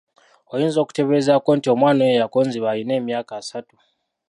Oyinza 0.53 0.77
okutebeerezaako 0.81 1.49
nti 1.57 1.67
omwana 1.73 2.01
oyo 2.03 2.13
eyakonziba 2.15 2.67
alina 2.69 2.93
emyaka 2.99 3.33
asatu. 3.41 3.75